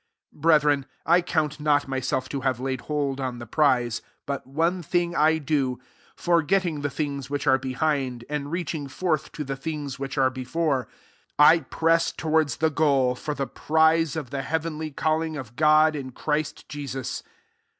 [0.21, 4.01] * 13 Brethren, I count not my self to have laid hold on the firize:
[4.25, 5.79] but one thing / do;
[6.15, 10.17] for getting the things which are be hind, and reaching forth to the things which
[10.17, 10.85] are before,
[11.37, 15.95] 14 I press towards the goal, for the prize of the heavenly calling of God
[15.95, 17.21] in Christ Jesus.